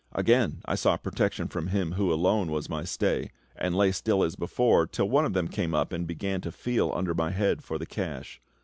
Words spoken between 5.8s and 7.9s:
and began to feel under my head for the